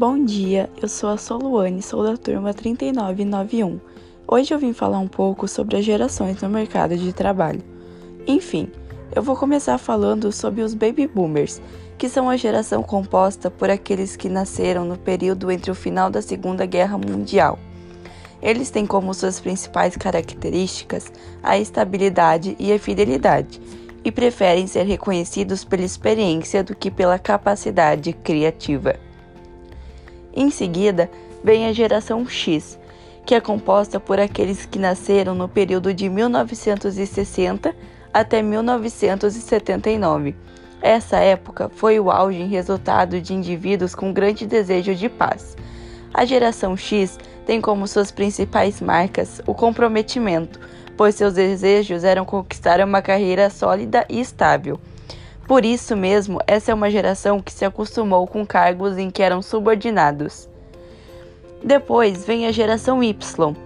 [0.00, 3.78] Bom dia, eu sou a Soluane, sou da turma 3991.
[4.26, 7.62] Hoje eu vim falar um pouco sobre as gerações no mercado de trabalho.
[8.26, 8.70] Enfim,
[9.14, 11.60] eu vou começar falando sobre os baby boomers,
[11.98, 16.22] que são a geração composta por aqueles que nasceram no período entre o final da
[16.22, 17.58] Segunda Guerra Mundial.
[18.40, 21.12] Eles têm como suas principais características
[21.42, 23.60] a estabilidade e a fidelidade,
[24.02, 29.09] e preferem ser reconhecidos pela experiência do que pela capacidade criativa.
[30.34, 31.10] Em seguida,
[31.42, 32.78] vem a geração X,
[33.26, 37.74] que é composta por aqueles que nasceram no período de 1960
[38.12, 40.34] até 1979.
[40.82, 45.56] Essa época foi o auge em resultado de indivíduos com grande desejo de paz.
[46.12, 50.58] A geração X tem como suas principais marcas o comprometimento,
[50.96, 54.80] pois seus desejos eram conquistar uma carreira sólida e estável
[55.50, 59.42] por isso mesmo, essa é uma geração que se acostumou com cargos em que eram
[59.42, 60.48] subordinados.
[61.60, 63.56] Depois vem a geração Y,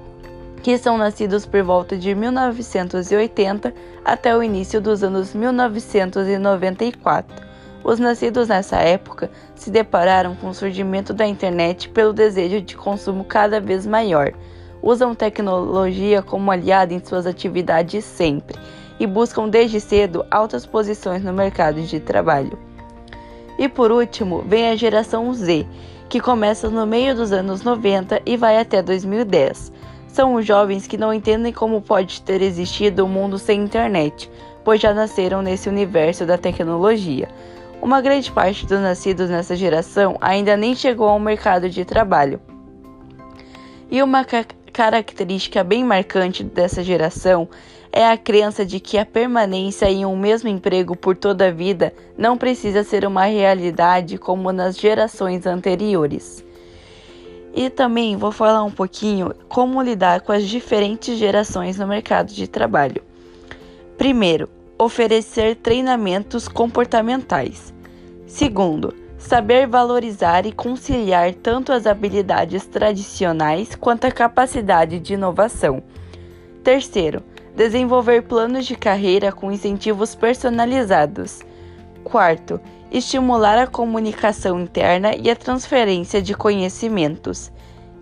[0.62, 7.46] que são nascidos por volta de 1980 até o início dos anos 1994.
[7.84, 13.24] Os nascidos nessa época se depararam com o surgimento da internet pelo desejo de consumo
[13.24, 14.32] cada vez maior.
[14.80, 18.58] Usam tecnologia como aliada em suas atividades sempre
[18.98, 22.58] e buscam desde cedo altas posições no mercado de trabalho.
[23.58, 25.66] E por último, vem a geração Z,
[26.08, 29.72] que começa no meio dos anos 90 e vai até 2010.
[30.08, 34.30] São os jovens que não entendem como pode ter existido um mundo sem internet,
[34.64, 37.28] pois já nasceram nesse universo da tecnologia.
[37.82, 42.40] Uma grande parte dos nascidos nessa geração ainda nem chegou ao mercado de trabalho.
[43.90, 44.24] E uma
[44.74, 47.48] característica bem marcante dessa geração
[47.92, 51.94] é a crença de que a permanência em um mesmo emprego por toda a vida
[52.18, 56.44] não precisa ser uma realidade como nas gerações anteriores.
[57.54, 62.48] E também vou falar um pouquinho como lidar com as diferentes gerações no mercado de
[62.48, 63.00] trabalho.
[63.96, 67.72] Primeiro, oferecer treinamentos comportamentais.
[68.26, 68.92] Segundo,
[69.24, 75.82] saber valorizar e conciliar tanto as habilidades tradicionais quanto a capacidade de inovação.
[76.62, 77.22] Terceiro,
[77.56, 81.40] desenvolver planos de carreira com incentivos personalizados.
[82.04, 82.60] Quarto,
[82.92, 87.50] estimular a comunicação interna e a transferência de conhecimentos.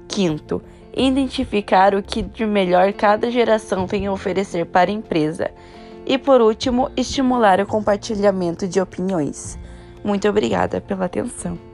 [0.08, 0.60] Quinto,
[0.94, 5.52] identificar o que de melhor cada geração tem a oferecer para a empresa.
[6.04, 9.56] E por último, estimular o compartilhamento de opiniões.
[10.04, 11.71] Muito obrigada pela atenção.